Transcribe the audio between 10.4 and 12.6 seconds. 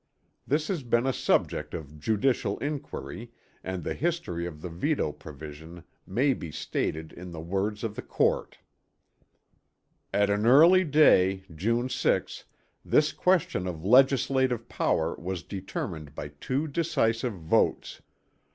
early day, June 6,